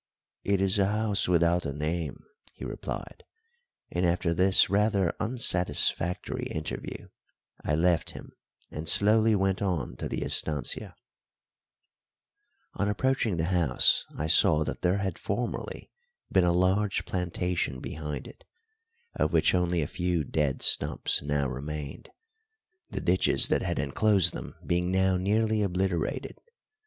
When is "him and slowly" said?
8.09-9.35